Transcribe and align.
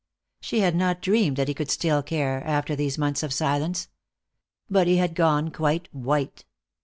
She 0.41 0.61
had 0.61 0.75
not 0.75 0.99
dreamed 0.99 1.35
that 1.37 1.47
he 1.47 1.53
could 1.53 1.69
still 1.69 2.01
care, 2.01 2.43
after 2.43 2.75
these 2.75 2.97
months 2.97 3.21
of 3.21 3.31
silence. 3.31 3.87
But 4.67 4.87
he 4.87 4.97
had 4.97 5.13
gone 5.13 5.51
quite 5.51 5.93
white. 5.93 6.43